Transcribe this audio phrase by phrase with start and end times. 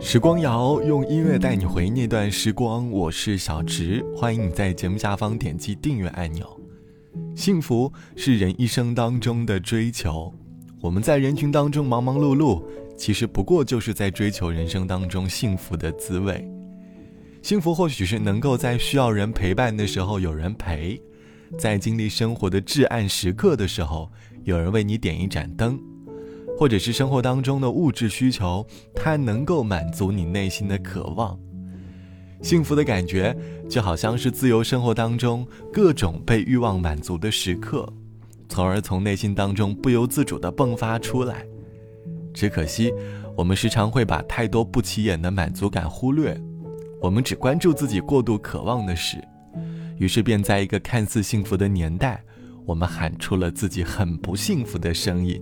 [0.00, 6.48] 时光谣用音乐带你回忆那段时光，我是小植，欢迎你在节目下方点击订阅按钮。
[7.34, 10.32] 幸福是人一生当中的追求，
[10.80, 12.62] 我们在人群当中忙忙碌碌，
[12.96, 16.48] 其实不过就是在追求人生当中幸福的滋味。
[17.42, 21.00] 幸福或许是能够在需要人陪伴的时候有人陪，
[21.58, 24.08] 在经历生活的至暗时刻的时候，
[24.44, 25.78] 有人为你点一盏灯。
[26.58, 31.38] 或者是生活当中的物质需求，它能够满足你内心的渴望。
[32.42, 33.36] 幸福的感觉
[33.68, 37.88] 就好像是自由生活当中各种被欲望满足的时刻，
[38.48, 41.46] 从而从内心当中不由自主地迸发出来。
[42.34, 42.92] 只可惜，
[43.36, 46.36] 我们时常会把太多不起眼的满足感忽略，
[47.00, 49.16] 我们只关注自己过度渴望的事，
[49.96, 52.20] 于是便在一个看似幸福的年代，
[52.66, 55.40] 我们喊出了自己很不幸福的声音。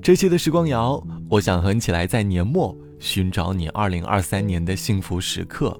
[0.00, 5.78] 这期的时光谣，我想和你起来在年末寻找你2023年的幸福时刻。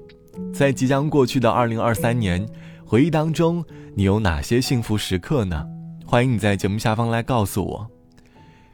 [0.53, 2.47] 在即将过去的2023年，
[2.85, 3.63] 回忆当中，
[3.95, 5.65] 你有哪些幸福时刻呢？
[6.05, 7.87] 欢迎你在节目下方来告诉我。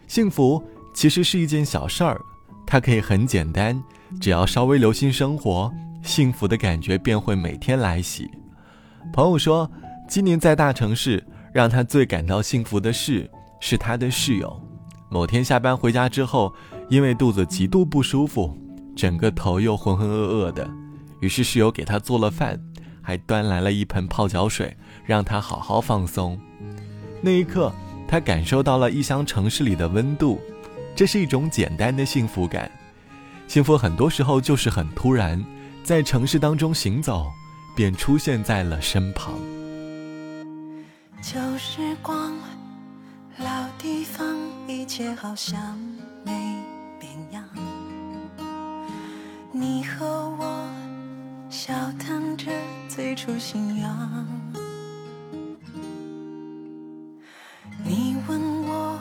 [0.08, 0.62] 幸福
[0.94, 2.20] 其实是一件小事儿，
[2.66, 3.82] 它可以很简单，
[4.20, 5.72] 只要稍微留心生活，
[6.04, 8.30] 幸福的感觉便会每天来袭。
[9.14, 9.70] 朋友说，
[10.08, 11.24] 今年在大城市，
[11.54, 13.30] 让他最感到幸福的事
[13.62, 14.62] 是他的室友。
[15.16, 16.54] 某天下班回家之后，
[16.90, 18.54] 因为肚子极度不舒服，
[18.98, 20.70] 整个头又浑浑噩噩的，
[21.22, 22.60] 于是室友给他做了饭，
[23.02, 26.38] 还端来了一盆泡脚水，让他好好放松。
[27.22, 27.72] 那一刻，
[28.10, 30.38] 他感受到了异乡城市里的温度，
[30.94, 32.70] 这是一种简单的幸福感。
[33.48, 35.42] 幸福很多时候就是很突然，
[35.82, 37.32] 在城市当中行走，
[37.74, 39.36] 便出现在了身旁。
[41.22, 42.34] 旧时光。
[43.38, 44.26] 老地方，
[44.66, 45.78] 一切好像
[46.24, 46.32] 没
[46.98, 47.44] 变样。
[49.52, 50.06] 你和
[50.40, 50.70] 我
[51.50, 52.50] 笑谈着
[52.88, 54.26] 最初信仰。
[57.84, 58.98] 你问我，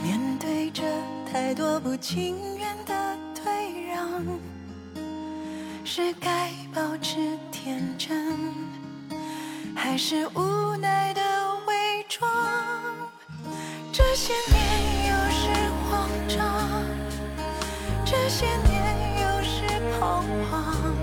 [0.00, 0.84] 面对着
[1.30, 4.24] 太多不情愿的退让，
[5.84, 8.38] 是该保持天真，
[9.74, 11.31] 还是无奈的？
[14.24, 14.62] 些年
[15.08, 15.50] 有时
[15.90, 16.38] 慌张，
[18.04, 18.72] 这些年
[19.20, 19.64] 有时
[19.98, 20.94] 彷徨，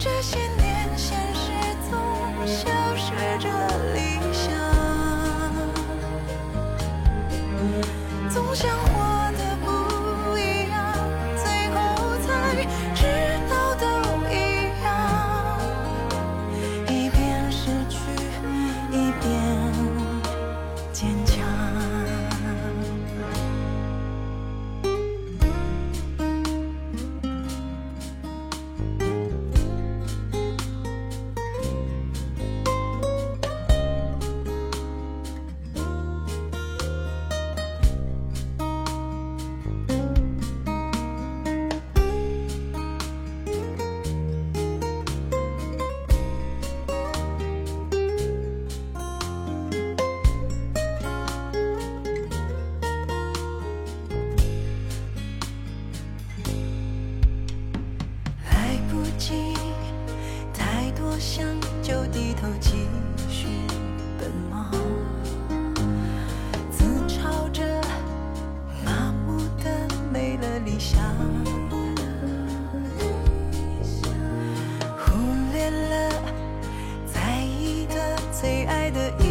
[0.00, 1.52] 这些年现实
[1.88, 1.94] 总
[2.44, 3.48] 消失着
[3.94, 4.50] 理想，
[8.28, 9.01] 总想。
[78.90, 79.21] 的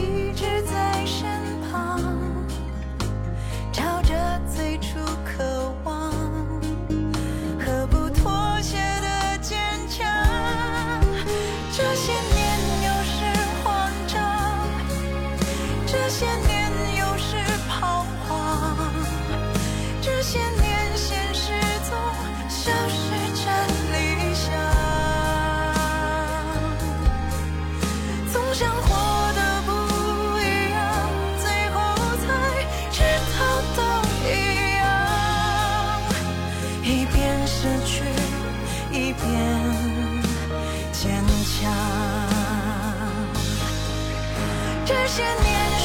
[45.11, 45.80] 些年的。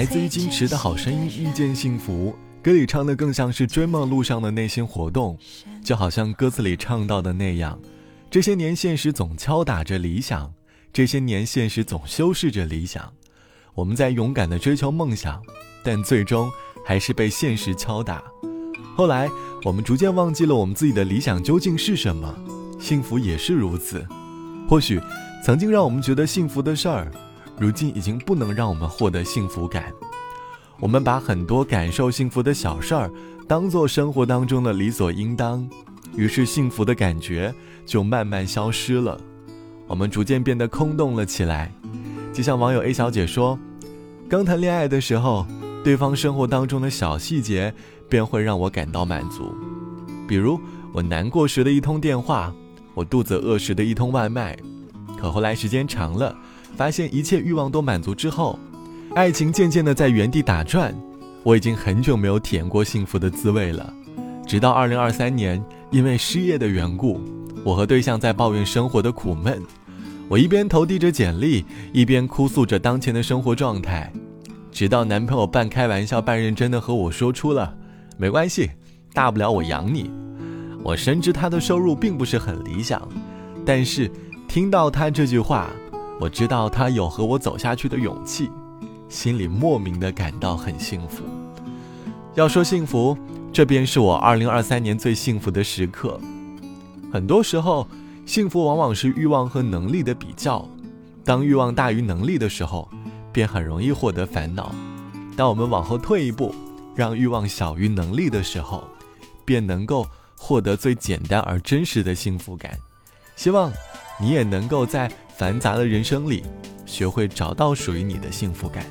[0.00, 5.36] 来自于金池的好声音《遇见幸福》，歌里唱的更像是追梦路上的内心活动，
[5.84, 7.78] 就好像歌词里唱到的那样，
[8.30, 10.54] 这些年现实总敲打着理想，
[10.90, 13.12] 这些年现实总修饰着理想，
[13.74, 15.38] 我们在勇敢的追求梦想，
[15.84, 16.50] 但最终
[16.82, 18.22] 还是被现实敲打。
[18.96, 19.28] 后来，
[19.66, 22.34] 我们逐渐忘记了我们自己的理想究竟是什么，
[22.80, 24.02] 幸福也是如此。
[24.66, 24.98] 或许，
[25.44, 27.12] 曾经让我们觉得幸福的事儿。
[27.60, 29.92] 如今已经不能让我们获得幸福感。
[30.78, 33.12] 我们把很多感受幸福的小事儿
[33.46, 35.68] 当做生活当中的理所应当，
[36.16, 37.54] 于是幸福的感觉
[37.84, 39.20] 就慢慢消失了。
[39.86, 41.70] 我们逐渐变得空洞了起来。
[42.32, 43.58] 就像网友 A 小姐说
[44.26, 45.44] ：“刚谈恋爱的时候，
[45.84, 47.74] 对方生活当中的小细节
[48.08, 49.54] 便会让我感到满足，
[50.26, 50.58] 比如
[50.94, 52.50] 我难过时的一通电话，
[52.94, 54.56] 我肚子饿时的一通外卖。
[55.18, 56.34] 可后来时间长了。”
[56.80, 58.58] 发现一切欲望都满足之后，
[59.14, 60.94] 爱情渐渐的在原地打转。
[61.42, 63.92] 我已经很久没有体验过幸福的滋味了。
[64.46, 67.20] 直到二零二三年，因为失业的缘故，
[67.62, 69.62] 我和对象在抱怨生活的苦闷。
[70.26, 74.10] 我一边投递着简历，一边哭诉着当前的生活状态。
[74.72, 77.76] 直到男朋友半开玩笑半认真的和我说出了
[78.16, 78.70] ：“没关系，
[79.12, 80.10] 大不了我养你。”
[80.82, 83.06] 我深知他的收入并不是很理想，
[83.66, 84.10] 但是
[84.48, 85.68] 听到他这句话。
[86.20, 88.50] 我知道他有和我走下去的勇气，
[89.08, 91.24] 心里莫名的感到很幸福。
[92.34, 93.16] 要说幸福，
[93.50, 96.20] 这便是我二零二三年最幸福的时刻。
[97.10, 97.88] 很多时候，
[98.26, 100.68] 幸福往往是欲望和能力的比较。
[101.24, 102.86] 当欲望大于能力的时候，
[103.32, 104.70] 便很容易获得烦恼；
[105.34, 106.54] 当我们往后退一步，
[106.94, 108.84] 让欲望小于能力的时候，
[109.46, 110.06] 便能够
[110.36, 112.78] 获得最简单而真实的幸福感。
[113.36, 113.72] 希望
[114.20, 115.10] 你也能够在。
[115.40, 116.42] 繁杂的人生里，
[116.84, 118.84] 学会找到属于你的幸福感。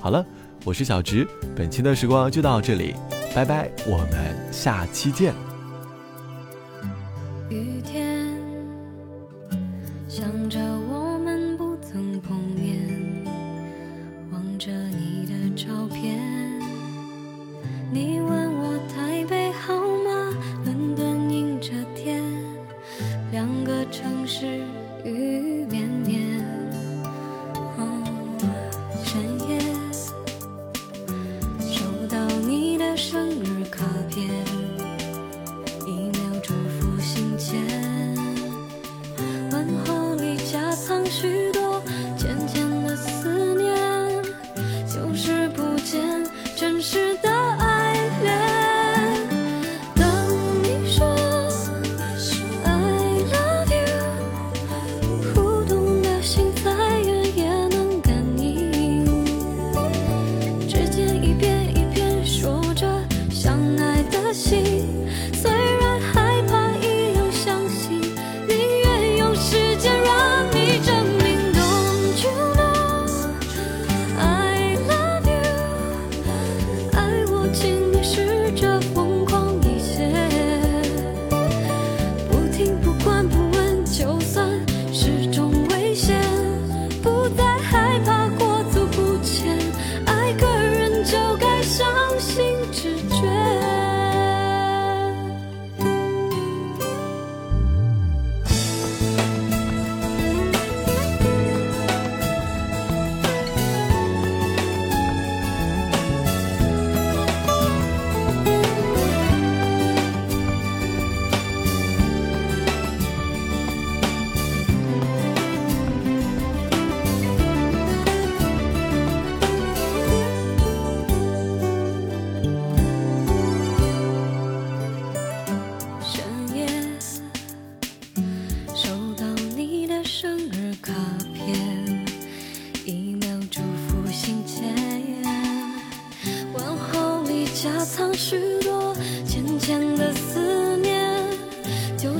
[0.00, 0.24] 好了，
[0.64, 2.94] 我是小植，本期的时光就到这里，
[3.34, 5.49] 拜拜，我们下期见。
[25.06, 25.39] Ooh.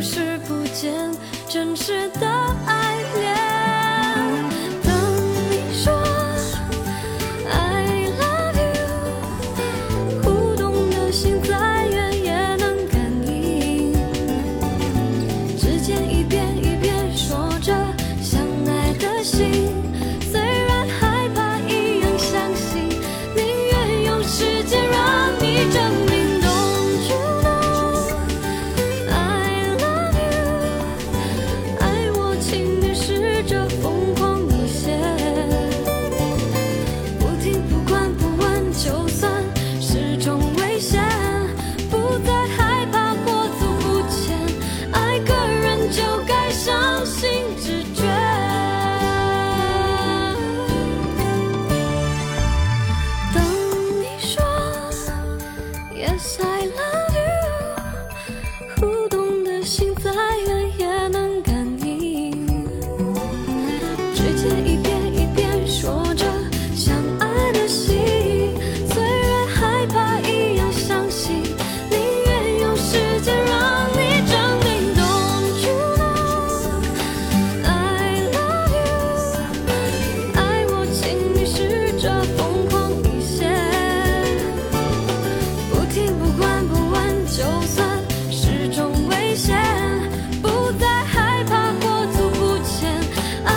[0.03, 0.95] 是不见
[1.47, 2.27] 真实的
[2.67, 3.37] 爱恋。
[4.83, 4.93] 等
[5.51, 5.93] 你说
[7.51, 13.93] ：I love you，互动的心再远也能感应。
[15.59, 17.75] 指尖一遍一遍说着
[18.23, 19.71] 相爱的心，
[20.33, 22.89] 虽然害怕，依然相信，
[23.37, 25.10] 宁愿用时间让。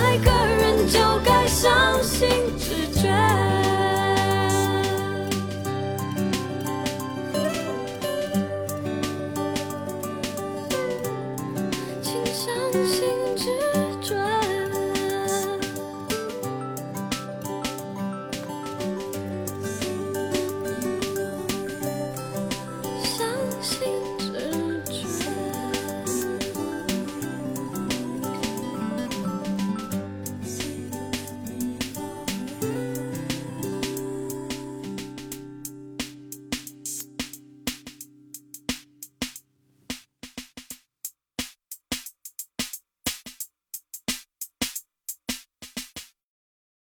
[0.04, 1.72] 爱个人就该相
[2.04, 2.93] 信自。